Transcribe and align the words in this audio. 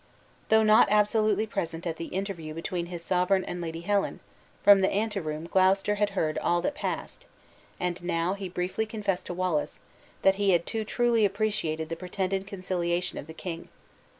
Though 0.49 0.63
not 0.63 0.87
absolutely 0.89 1.45
present 1.45 1.85
at 1.85 1.97
the 1.97 2.07
interview 2.07 2.55
between 2.55 2.87
his 2.87 3.03
sovereign 3.03 3.45
and 3.45 3.61
Lady 3.61 3.81
Helen, 3.81 4.19
from 4.63 4.81
the 4.81 4.89
anteroom 4.91 5.45
Gloucester 5.45 5.93
had 5.93 6.09
heard 6.17 6.39
all 6.39 6.59
that 6.63 6.73
passed, 6.73 7.27
and 7.79 8.03
now 8.03 8.33
he 8.33 8.49
briefly 8.49 8.87
confessed 8.87 9.27
to 9.27 9.35
Wallace, 9.35 9.79
that 10.23 10.35
he 10.41 10.53
had 10.53 10.65
too 10.65 10.83
truly 10.85 11.23
appreciated 11.23 11.89
the 11.89 11.95
pretended 11.95 12.47
conciliation 12.47 13.19
of 13.19 13.27
the 13.27 13.33
king. 13.35 13.69